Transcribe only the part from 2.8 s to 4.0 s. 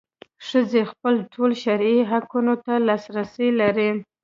لاسرسی لري.